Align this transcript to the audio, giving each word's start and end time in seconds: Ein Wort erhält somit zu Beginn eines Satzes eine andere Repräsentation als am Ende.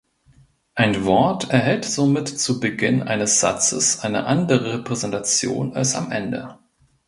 Ein 0.73 1.05
Wort 1.05 1.51
erhält 1.51 1.85
somit 1.85 2.27
zu 2.27 2.59
Beginn 2.59 3.03
eines 3.03 3.39
Satzes 3.39 3.99
eine 3.99 4.25
andere 4.25 4.73
Repräsentation 4.79 5.75
als 5.75 5.93
am 5.93 6.11
Ende. 6.11 6.57